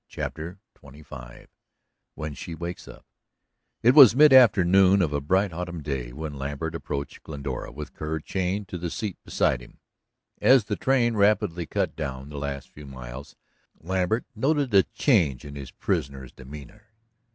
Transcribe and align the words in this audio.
CHAPTER 0.07 0.57
XXV 0.73 1.45
"WHEN 2.15 2.33
SHE 2.33 2.55
WAKES 2.55 2.87
UP" 2.87 3.05
It 3.83 3.93
was 3.93 4.15
mid 4.15 4.33
afternoon 4.33 4.99
of 4.99 5.13
a 5.13 5.21
bright 5.21 5.53
autumn 5.53 5.83
day 5.83 6.11
when 6.11 6.33
Lambert 6.33 6.73
approached 6.73 7.21
Glendora 7.21 7.71
with 7.71 7.93
Kerr 7.93 8.19
chained 8.19 8.67
to 8.69 8.79
the 8.79 8.89
seat 8.89 9.19
beside 9.23 9.61
him. 9.61 9.77
As 10.41 10.63
the 10.63 10.75
train 10.75 11.15
rapidly 11.15 11.67
cut 11.67 11.95
down 11.95 12.29
the 12.29 12.39
last 12.39 12.69
few 12.71 12.87
miles, 12.87 13.35
Lambert 13.79 14.25
noted 14.33 14.73
a 14.73 14.81
change 14.81 15.45
in 15.45 15.53
his 15.53 15.69
prisoner's 15.69 16.31
demeanor. 16.31 16.87